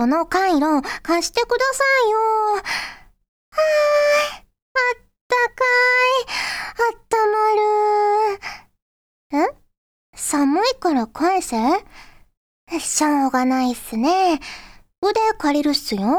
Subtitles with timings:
[0.00, 2.18] その回路貸してくださいよ。
[2.54, 2.64] はーい。
[4.38, 4.40] あ
[4.96, 5.64] ったか
[6.16, 6.18] い。
[6.88, 7.36] あったま
[9.42, 9.46] る。
[9.46, 9.50] ん
[10.16, 11.58] 寒いから返せ？
[12.78, 14.40] しょうがないっすね。
[15.02, 16.18] 腕借りるっすよ。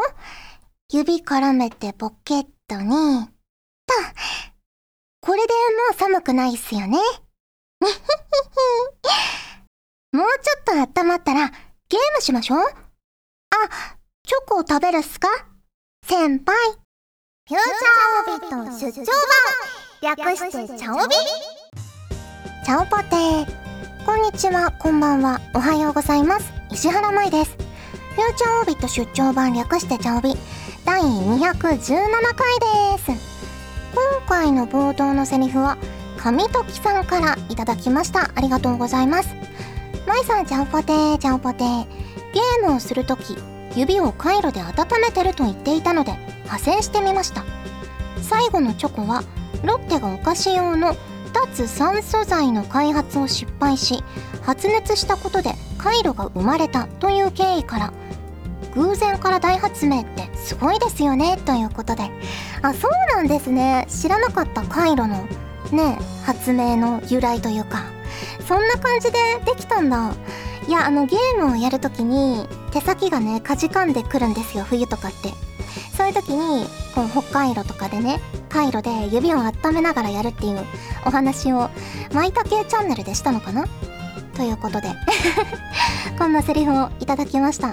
[0.93, 3.31] 指絡めてポケットに、と。
[5.21, 5.57] これでも
[5.89, 6.99] う寒くないっすよね。
[7.79, 7.91] もう
[10.39, 11.49] ちょっと温まったら
[11.89, 12.65] ゲームしましょう。
[14.25, 15.27] チョコを食べるっすか？
[16.07, 16.55] 先輩。
[17.47, 19.05] フューチャーオビット出張
[20.01, 21.15] 版略してチャオビ？
[22.65, 24.05] チャオポテー。
[24.05, 26.51] こんにちは、こんばんは、おはようございます。
[26.71, 27.51] 石原舞です。
[27.51, 30.33] フューチャーオービット出張版略してチャオビ
[30.83, 33.11] 第217回です。
[33.93, 35.77] 今回の冒頭のセリフは、
[36.17, 38.31] 神時さんからいただきました。
[38.33, 39.29] ありがとうございます。
[40.07, 42.10] まいさん、ちゃんぽてー、ちゃんぽてー。
[42.33, 43.37] ゲームをするとき、
[43.75, 46.11] 指を回路で温めてると言っていたので、
[46.43, 47.43] 派生してみました。
[48.21, 49.23] 最後のチョコは、
[49.63, 50.95] ロッテがお菓子用の
[51.33, 54.03] 脱酸素剤の開発を失敗し、
[54.41, 57.93] 発熱したことで回路が生まれたという経緯から、
[58.75, 62.09] 偶然から大発明ってすごいですよねということで。
[62.61, 63.85] あそうなんですね。
[63.89, 65.27] 知らなかった回路の
[65.71, 67.83] ね発明の由来というか。
[68.47, 70.13] そんな感じでできたんだ。
[70.67, 75.33] いやあのゲームをやるときに手先がねかじかんでくるんですよ冬とかって。
[75.95, 80.65] そういう時にこう北海道とかでね回路で指を温めながらやるっていう
[81.05, 81.69] お話を
[82.13, 83.65] まいたけチャンネルでしたのかな？
[84.35, 84.89] ということで。
[86.17, 87.69] こんなセリフをいただきました。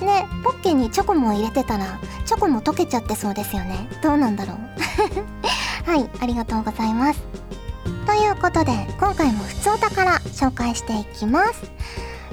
[0.00, 3.88] ねポッケにチョコも入れてたらチョコも溶けちゃってそうですよね。
[4.02, 4.56] どうなんだろう。
[5.90, 7.20] はいありがとうございます。
[8.06, 11.70] ということで今回もふつおたから紹介していきます。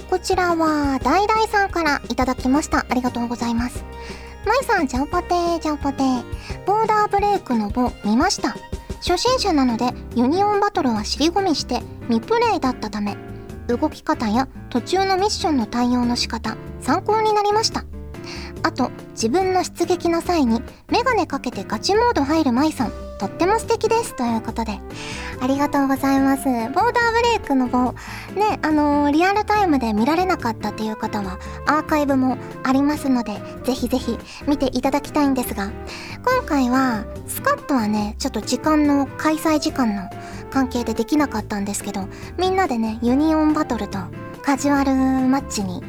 [0.09, 2.85] こちらはダイダイさんからいただきました。
[2.89, 3.83] ありがとうございます。
[4.45, 6.03] まいさんジャンポテージャンポテ
[6.65, 8.55] ボーダーブレイクの棒見ました。
[8.99, 13.17] 初心者なのでユニオンバトルは尻込みして未プレイだったため
[13.67, 17.83] 動き方や途中のミッションの対応の仕方参考になりました。
[18.63, 23.06] あと自分の出撃の際にメガネかけてガチモード入る舞さん。
[23.17, 24.79] とっても素敵ですということで
[25.41, 26.45] ありがとうございます。
[26.45, 27.93] ボーダーブレイクの棒
[28.35, 34.17] ねあのー、リアルタイムで見られなかったっていう方はアーカイブもありますのでぜひぜひ
[34.47, 35.71] 見ていただきたいんですが
[36.23, 40.09] 今回はスカットはねちょっと時間の開催時間の
[40.49, 42.07] 関係でできなかったんですけど
[42.37, 43.99] みんなでねユニオンバトルと
[44.43, 44.93] カジュアル
[45.27, 45.83] マッチに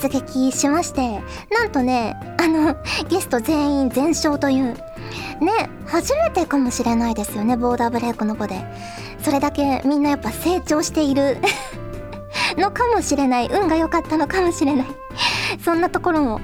[0.00, 2.76] 出撃しましてなんとねあの
[3.08, 4.76] ゲスト全員全勝という
[5.40, 8.62] ね初めてかもしれないですよねボーダーブレイクの子で。
[9.22, 11.38] それだけみんなやっぱ成長している
[12.58, 13.48] のかもしれない。
[13.48, 14.86] 運が良かったのかもしれない。
[15.64, 16.40] そんなところを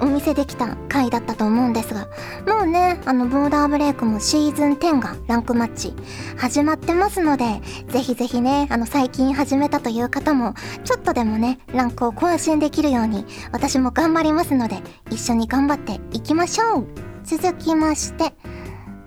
[0.00, 2.06] お見せできた回だったと思うんですが。
[2.46, 5.94] もうねあのボーダーブレイクもシーズン10がランクマッチ
[6.36, 10.54] 始まってますのでぜひぜひねあの最近始めたという方も
[10.84, 17.07] ちょっとでもねランクを更新できるように私も頑張りますので一緒に頑張っていきましょう。
[17.28, 18.32] 続きまして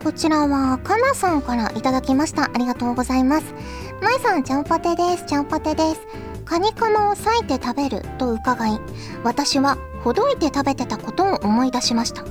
[0.04, 2.46] こちらはかなさんからいただきました。
[2.46, 3.54] ありがとうございます。
[4.00, 5.26] まいさんちゃんぽてです。
[5.26, 6.02] ちゃんぽてです。
[6.46, 8.80] カニカマを裂いて食べると伺い
[9.24, 12.24] 私はほどいて食べてたことを思い出しました。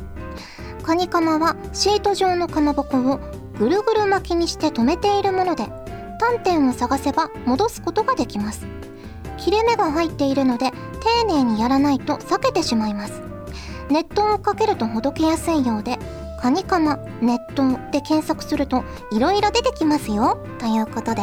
[0.84, 3.18] カニカマはシート状のかまぼこを
[3.58, 5.64] ぐるぐる巻きにして留めているもので
[6.20, 8.64] 端点を探せば戻すことができます。
[9.38, 13.29] 切れ目が入っているので丁寧にやらないと裂けてしまいます。
[13.90, 15.98] 熱湯をかけるとほどけやすいようで
[16.40, 20.38] カニカマ熱湯で検索するといろいろ出てきますよ。
[20.58, 21.22] ということで。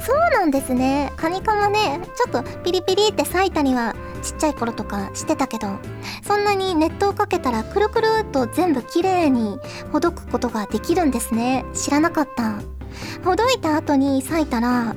[0.00, 1.12] そうなんですね。
[1.16, 5.78] カニカマねちょっとピリピリって裂いたりはちっちゃい頃とかしてたけど
[6.26, 9.58] そんなに熱湯をかけたらくるくるっと全部きれいに
[9.92, 11.66] ほどくことができるんですね。
[11.74, 12.62] 知らなかった。
[13.24, 14.94] ほどいた後に裂いたら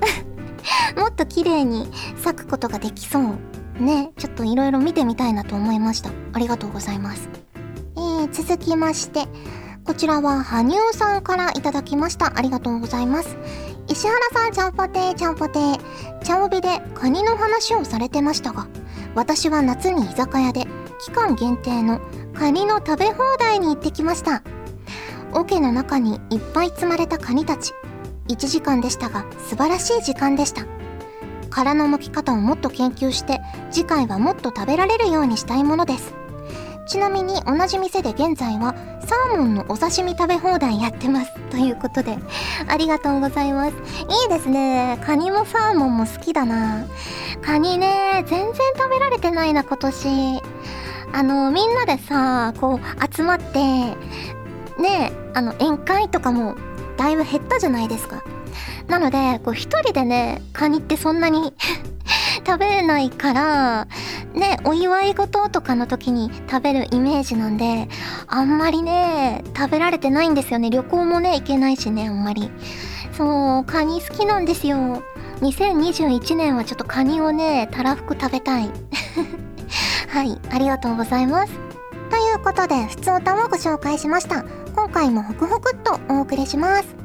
[0.96, 1.92] もっと綺麗に
[2.24, 3.53] 咲くことができそう。
[3.80, 6.12] ねちょっといろいろ見てみたいなと思いました。
[6.34, 7.30] ありがとうございます。
[7.96, 9.26] えー、続きまして
[9.86, 12.38] こちらは羽生さんからいただきました。
[12.38, 13.38] ありがとうございます。
[13.88, 16.20] 石原さんちゃんぽてーちゃんぽてー。
[16.24, 18.68] ちゃおびでカニの話をされてましたが
[19.14, 20.66] 私は夏に居酒屋で
[21.00, 22.00] 期間限定の
[22.34, 24.44] カニの食べ放題に行ってきました。
[25.34, 27.74] 桶の中にいっぱい積まれたカニたち。
[28.30, 30.66] 1時間でしたが素晴らしい時間でした。
[31.54, 33.40] 殻の剥き方をもっと研究して
[33.70, 36.16] 次回はもっと食べられるようにしたいものです。
[36.88, 41.32] ちなみに同じ店で現在はサーモンのお刺身食べ放題やってます。
[41.52, 42.18] ということで
[42.68, 43.72] ありがとうございます。
[43.72, 45.00] いいですね。
[45.06, 46.86] カニもサーモンも好きだな。
[47.44, 50.42] カニね全然食べられてないな今年。
[51.14, 53.60] あのみんなでさこう集まって
[54.82, 56.56] ねあの宴会とかも
[56.98, 58.24] だいぶ減ったじゃないですか。
[58.88, 61.54] なのでこう一人でねカニってそんなに
[62.46, 63.88] 食べれないから
[64.34, 67.88] ねお祝い事とかの時に食べるイメージなんで
[68.28, 70.70] あんまりね食べられてないんですよね。
[70.70, 72.52] 旅行もね行けないしねあんまり。
[73.16, 75.04] そうカニ好きなんですよ。
[75.42, 78.70] 2021年はちょっとカニをねたらふく食べたい。
[80.10, 81.54] はいありがとうございます。
[82.10, 84.44] ということで普通歌をご紹介しました。
[84.76, 87.03] 今回もホクホクっとお送りします。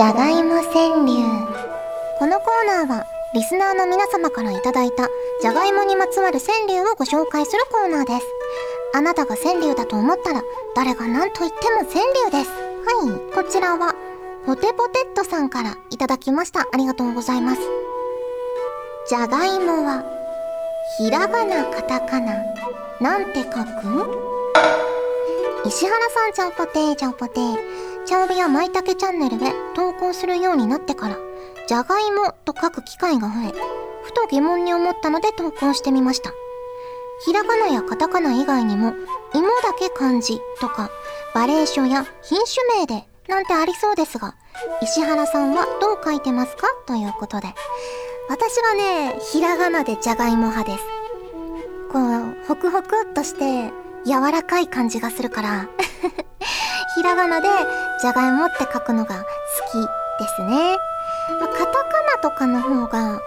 [0.00, 1.20] じゃがいも川柳。
[2.18, 3.04] このコーナーは
[3.34, 8.26] リスナーの皆様からいいたじゃがいもにまつわる川柳をご紹介するコーナーです。
[8.94, 10.42] あなたが川柳だと思ったら
[10.74, 12.50] 誰が何と言っても川柳です。
[12.50, 13.94] はいこちらは
[14.46, 16.66] ポテポテットさんからいただきました。
[16.72, 17.60] ありがとうございます。
[19.06, 20.02] じゃがいもは
[20.96, 22.42] ひらがなカタカナ。
[23.02, 23.50] なんて書く？
[25.66, 27.89] 石原さんちゃんぽてーちゃんぽてー。
[28.10, 31.16] チャオビやまいたけチャンネルで投稿するようになってから、
[31.68, 33.52] じゃがいもと書く機会が増え、
[34.02, 36.32] ふと疑問に思ったので投稿してみました。
[37.24, 38.94] ひらがなやカタカナ以外にも、
[39.32, 40.90] 芋だけ漢字とか、
[41.36, 44.34] バレー書や品種名でなんてありそうですが、
[44.82, 47.54] 石原さんはどう書いてますかということで。
[48.28, 50.84] 私はね、ひらがなでじゃがいも派です。
[51.92, 53.72] こう、ホクホクっとして、
[54.04, 55.68] 柔らかい感じがするから
[56.94, 57.48] ひらがなで
[58.00, 59.24] じゃがいもって書くのが好
[59.70, 60.76] きですね。
[61.40, 63.20] まあ、カタカナとかの方が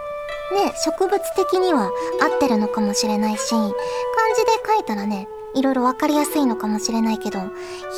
[0.52, 1.90] ね、植物的には
[2.20, 3.64] 合ってるのかもしれないし、漢
[4.36, 7.40] 字で書いたらね、いろいろわかりやすいのかもしれないけど、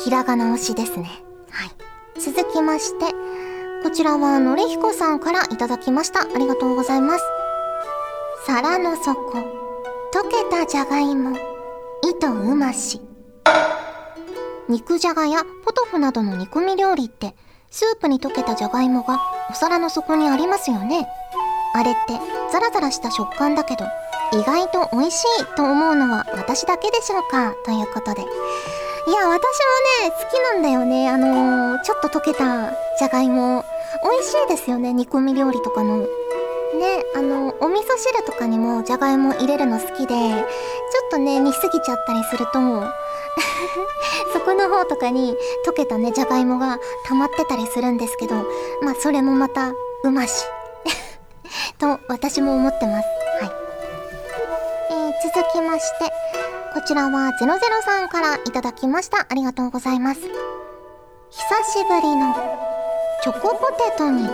[0.03, 1.23] ひらがな推しですね。
[1.49, 2.19] はい。
[2.19, 3.05] 続きまして、
[3.83, 6.21] こちらはのりひこさんからいただきました。
[6.21, 7.23] ありがとうございます。
[8.45, 11.37] 皿の底、溶けたじゃがいも。
[12.03, 13.01] 糸うまし
[14.69, 17.35] 肉じゃがやポトフなどの煮込み料理って
[17.71, 19.19] スープに溶けたじゃがいもが
[19.49, 21.07] お皿の底にありますよね。
[21.73, 22.19] あれって
[22.51, 23.85] ザラザラした食感だけど
[24.33, 27.53] 意外と美味しいと思うのは私だけでしょうか？
[27.65, 28.21] ということで。
[28.21, 28.25] い
[29.11, 29.41] や私もね
[30.11, 31.09] 好きなんだよね。
[31.09, 33.63] あのー、ちょっと溶けたじゃがいも。
[34.03, 36.05] 美味しいですよね煮込み料理とかの。
[36.77, 42.59] ねあのお味噌汁とかにもじゃがいも入れるの好きでちょっとね煮すぎちゃったりすると
[44.33, 45.35] そこの方とかに
[45.65, 48.35] 溶けたねじゃがいもが溜まってたりするんですけど
[48.81, 50.45] まあそれもまたうまし
[51.79, 53.07] と私も思ってます。
[53.41, 53.51] はい、
[54.91, 56.05] えー、続きまして
[56.73, 59.25] こちらは00さんからいただきました。
[59.29, 60.21] ありがとうございます。
[60.21, 60.29] 久
[61.81, 62.35] しぶりの
[63.23, 64.29] チョコポテトに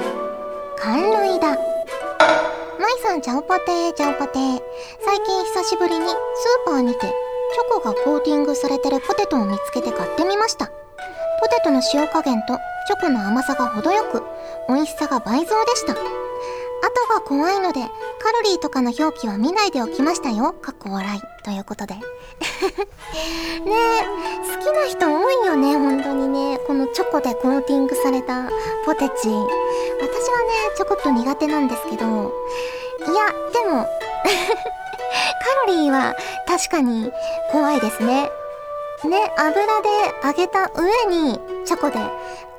[0.78, 1.73] 寒類だ。
[2.20, 4.62] まいさん、ちゃおぽてー、ちゃおぽてー。
[5.06, 6.16] 最近久しぶりにスー
[6.66, 7.12] パーにて、チョ
[7.82, 10.68] コがコーティングされてるポテトを見つけて買ってみました。
[10.68, 10.72] ポ
[11.50, 12.58] テトの塩加減と
[12.88, 14.24] チョコの甘さが程よく、
[14.68, 16.23] 美味しさが倍増でした。
[16.84, 17.88] 後が怖いので、カ
[18.32, 20.54] ロリーとかの表記は見ないでおきましたよ。
[20.54, 21.22] かっこ笑い。
[21.44, 21.96] ということで。
[21.96, 22.02] ね
[23.66, 24.04] え、
[24.56, 26.60] 好きな人多いよね、本当にね。
[26.68, 28.50] このチョコでコーティングされた
[28.86, 29.28] ポテチ。
[29.28, 29.44] 私はね、
[30.76, 32.34] ちょこっと苦手なんですけど、
[33.08, 33.84] いや、でも
[34.26, 36.16] カロリーは
[36.48, 37.12] 確かに
[37.52, 38.30] 怖いですね。
[39.06, 39.90] ね、油で
[40.24, 42.00] 揚げた上にチョコで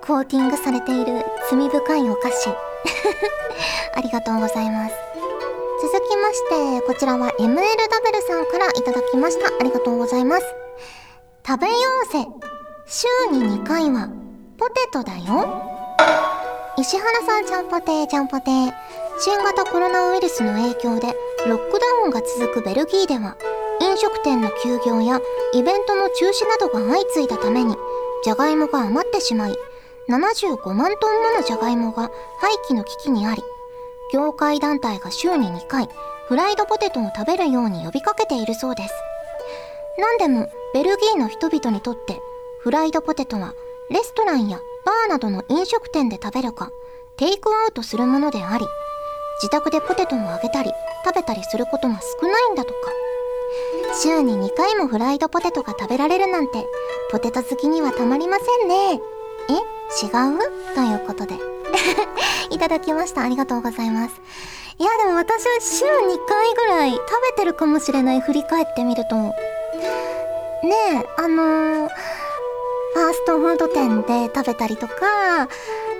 [0.06, 2.50] コーティングされている罪深いお菓子。
[3.94, 4.94] ありがとうございます。
[5.82, 9.48] 続きまして、こちらは MLW さんからいただきました。
[9.48, 10.44] ありがとうございます。
[11.46, 11.74] 食べよ
[12.08, 12.26] うぜ。
[12.86, 14.08] 週に2回は
[14.58, 15.62] ポテトだよ。
[16.76, 18.72] 石原さんちゃんぽてーちゃんぽてー。
[19.16, 21.14] 新型コロナウイルスの影響で
[21.46, 23.36] ロックダウンが続くベルギーでは
[23.80, 25.20] 飲食店の休業や
[25.52, 27.76] イベントの中止などが相次いだために
[28.24, 29.54] じゃがいもが余ってしまい
[30.08, 32.10] 75万トンものじゃがいもが
[32.40, 33.42] 廃棄の危機にあり
[34.12, 35.88] 業界団体が週に2回
[36.28, 38.94] フライドポテトを食べるように呼びかけているそうです。
[39.98, 42.20] 何でもベルギーの人々にとって
[42.60, 43.54] フライドポテトは
[43.90, 46.70] レストランやバーなどの飲食店で食べるか
[47.16, 48.66] テイクアウトするものであり
[49.40, 50.72] 自宅でポテトを揚げたり
[51.04, 52.76] 食べたりすることが少ないんだとか。
[54.02, 56.66] 週に2回もフライドポテトが食べられるなんて
[57.12, 59.00] ポテト好きにはたまりませんね。
[59.48, 59.52] え？
[60.02, 60.74] 違う？
[60.74, 61.53] ということで。
[62.50, 63.22] いただきました。
[63.22, 64.20] ありがとうございます。
[64.78, 67.00] いやでも私は週2回ぐらい食
[67.36, 68.20] べてるかもしれない。
[68.20, 69.16] 振り返ってみると。
[69.16, 69.34] ね
[70.94, 75.48] えあのー、ファーストフード店で食べたりとか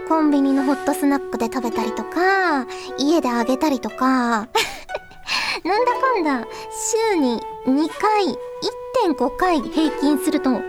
[0.08, 2.66] コンビニのホットスナックで食べたりとか
[2.98, 4.48] 家であげたりとか。
[5.64, 8.26] なんだかんだ週に2回
[9.06, 10.60] 1.5回平均すると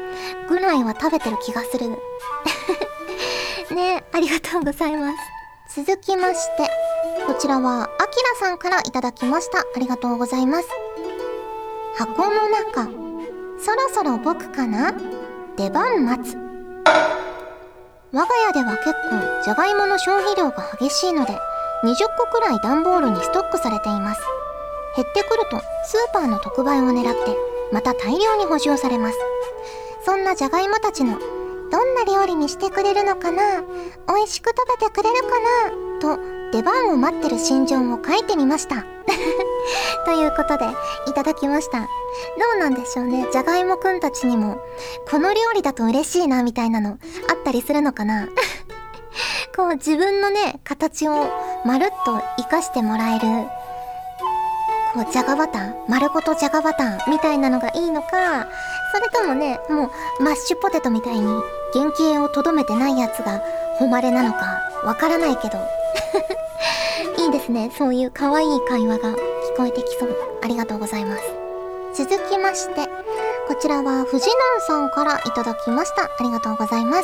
[0.48, 1.90] ぐらいは食べてる気がする。
[3.74, 4.04] ね。
[4.14, 5.12] ありがとうございま
[5.68, 5.84] す。
[5.84, 6.70] 続きまして
[7.26, 9.60] こちらはあきらさんからいただきました。
[9.60, 10.68] ありがとうございます。
[11.98, 12.86] 箱の中
[13.60, 14.94] そろそろ僕かな？
[15.58, 16.38] 出番待つ。
[18.12, 21.34] 我が家では結構じゃがいもの消費量が激しいので
[21.84, 24.22] 20個くらい段ボールにストックされています。
[24.96, 27.36] 減ってくるとスーパーの特売を狙って
[27.74, 29.18] また大量に補充されます。
[30.06, 31.18] そんなじゃがいもたちの
[31.75, 33.62] どんな料理にしてくれるのかな？
[34.08, 35.29] 美味しく食べてくれるか
[36.10, 36.17] な？
[36.17, 38.86] と出番を待ってる心情を書いてみました。
[40.05, 40.65] ということで
[41.08, 41.79] いただきました。
[41.82, 41.86] ど
[42.55, 43.27] うなんでしょうね？
[43.29, 44.58] じゃがいもくんたちにも
[45.12, 46.91] この料理だと嬉しいなみたいなの
[47.29, 48.29] あったりするのかな？
[49.53, 51.27] こう自分のね形を
[51.65, 53.25] まるっと活かしてもらえる
[54.94, 58.48] こうじゃがバター丸ごとじゃがバターみたいなのがいいのか
[58.94, 61.41] それともねもうマッシュポテトみたいに
[61.74, 63.42] 原型をとどめてないやつが
[63.80, 65.58] 誉れなのかわからないけど。
[67.18, 67.72] いいですね。
[67.78, 69.16] そういう可愛い会話が聞
[69.58, 70.16] こえてきそう。
[70.44, 71.24] ありがとうございます。
[71.94, 72.90] 続きまして
[73.48, 76.04] こちらは藤南さんからいただきました。
[76.04, 77.04] ありがとうございます。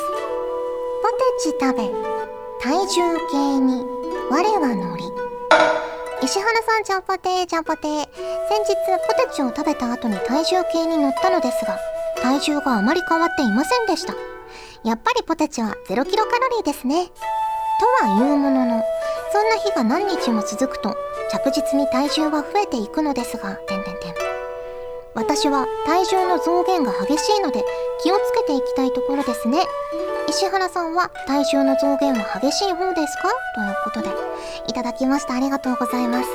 [1.01, 2.11] ポテチ食べ
[2.61, 3.01] 体重
[3.31, 3.85] 計に
[4.29, 5.03] 我は乗り。
[6.23, 7.89] 石原さん、ジャンポテー、ジャンポテー。
[7.89, 8.75] 先日、
[9.07, 11.79] ポテチを食べた後に体重計に乗ったのですが、
[12.21, 14.13] 体重があまり変わっていませんでした。
[14.83, 17.05] やっぱりポテチは0キロカロリーですね。
[17.99, 18.83] とは言うものの、
[19.31, 20.95] そんな日が何日も続くと、
[21.31, 24.13] 着実に体重は増えていくのですが、てんてんてん。
[25.13, 27.63] 私は体重の増減が激しいので、
[28.01, 29.65] 気をつけていきたいところですね。
[30.27, 33.29] 石原さんは体重の増減は激しい方ですか？
[33.55, 34.09] ということで、
[34.67, 35.35] いただきました。
[35.35, 36.29] ありがとうございます。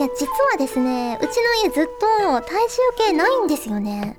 [0.00, 4.18] いや、実はですね、うちの家ずっと体重計ないんですよね。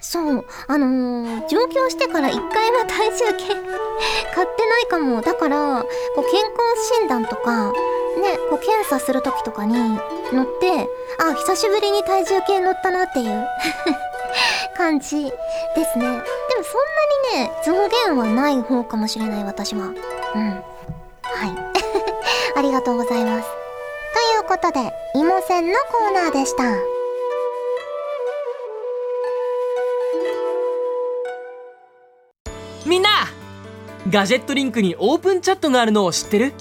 [0.00, 3.46] そう、あのー、上京してから一回は体重計
[4.34, 5.20] 買ってないかも。
[5.20, 7.72] だから、こう健康診断とか、
[8.20, 9.74] ね、こう検査する時とかに
[10.32, 10.88] 乗って、
[11.18, 13.46] あ、久しぶりに体重計乗ったなっていう
[14.76, 16.04] 感じですね。
[16.04, 16.22] でも
[16.64, 16.78] そ
[17.34, 19.86] んなにね、増減はない方かもしれない私は。
[20.34, 20.64] うん。
[21.22, 21.72] はい。
[22.56, 23.48] ありがとうございます。
[24.14, 26.99] ということで、芋線のコーナーでした。
[34.10, 36.52] ガジェットリンクにオープンチャットがあるのを知ってる？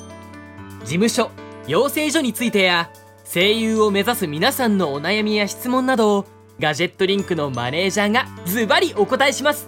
[0.82, 1.32] 事務所
[1.68, 2.92] 養成所についてや
[3.26, 6.26] 声優を目指す皆さんのお悩みや質問などを
[6.60, 9.68] ガジェットリンクのマネージャーがズバリお答えします。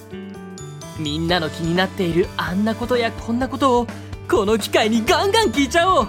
[0.99, 3.87] みんなの気になっているあんなことやこんなことを
[4.29, 6.07] この機会にガンガン聞いちゃおう。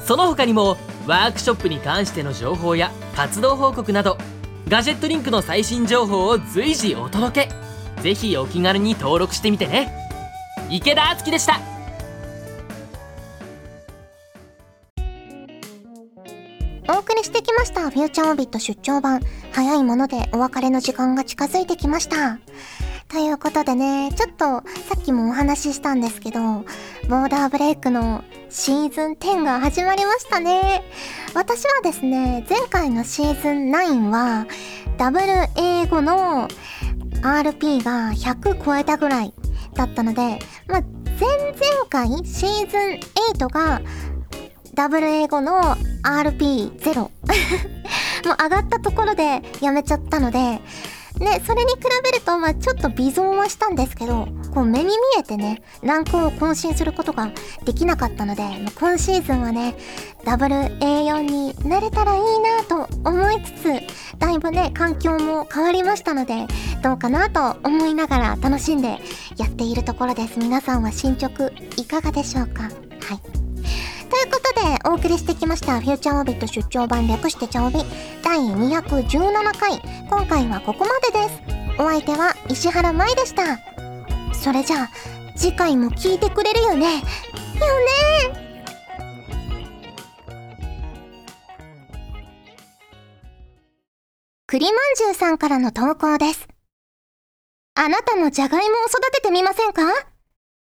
[0.00, 4.16] その他にもワークショップに関しての情報や活動報告など
[4.68, 8.02] ガジェットリンクの最新情報を随時お届け。
[8.02, 10.05] ぜひお気軽に登録してみてね。
[10.68, 11.60] 池田敦樹でした。
[16.88, 19.20] お送りしてきましたフューチャーオービット出張版。
[19.52, 22.38] 早いものでお別れの時間が近づいてきました。
[23.08, 24.62] ということでね、ちょっとさ
[24.98, 30.82] っきもお話ししたんですけど、ボーダーブレイクのシーズン10が始まりましたね。
[31.34, 34.46] 私はですね、前回のシーズン9は、
[34.98, 36.48] ダブル英語の
[37.22, 39.32] RP が100超えたぐらい
[39.76, 40.82] だったので、まあ、
[41.18, 43.00] 前々回シーズン
[43.36, 43.80] 8が
[44.74, 45.60] ダブル英語の
[46.02, 47.10] RP0 も
[48.32, 50.60] う上がったところでやめちゃったので、
[51.18, 57.30] ね、それに比べると、まあちょっと微増はしたんですけど、こう目に見えてね、ランクを更新することが
[57.64, 58.42] できなかったので、
[58.78, 59.76] 今シーズンはね、
[60.24, 66.46] ダブル A4 になれたらいいなと思いつつ、だいぶね、環境も変わりましたので、
[66.82, 68.98] どうかなと思いながら楽しんで
[69.38, 70.38] やっているところです。
[70.38, 72.64] 皆さんは進捗いかがでしょうか？
[72.64, 73.45] はい。
[74.08, 77.84] ということで、お送りしてきました、フューチャーオービット出張版略してチャオビ
[78.22, 79.80] 第217回。
[80.08, 81.42] 今回はここまでです。
[81.78, 83.58] お相手は石原舞でした。
[84.34, 84.90] それじゃあ、
[85.36, 87.02] 次回も聞いてくれるよねよね
[94.46, 96.48] 栗まんじゅうさんからの投稿です。
[97.74, 99.82] あなたもじゃがいもを育ててみませんか？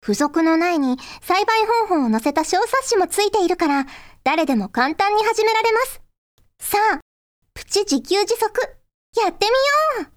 [0.05, 3.87] 付属の苗に栽培方法を載せた小冊子もついているから、
[4.23, 6.01] 誰でも簡単に始められます。
[6.59, 6.99] さあ、
[7.55, 8.61] プチ自給自足、
[9.19, 9.47] やって
[9.97, 10.11] みよう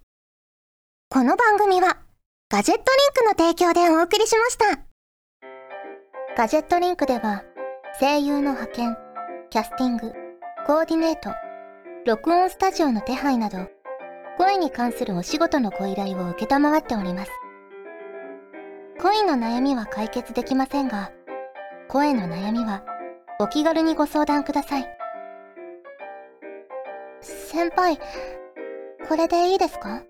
[1.09, 1.97] この番組は、
[2.51, 4.83] ガジェットリンクの提供でお送りしました。
[6.37, 7.45] ガジェットリンクでは、
[7.99, 8.97] 声優の派遣、
[9.49, 10.13] キャスティング、
[10.67, 11.31] コーディネート、
[12.05, 13.71] 録音スタジオの手配など、
[14.37, 17.31] 声に関するお仕事のご依頼を受けたまわっております。
[19.01, 21.13] 恋の悩みは解決できませんが、
[21.89, 22.83] 声の悩みは
[23.39, 24.89] お気軽にご相談ください。
[27.21, 27.99] 先輩、
[29.09, 30.03] これでいいですか？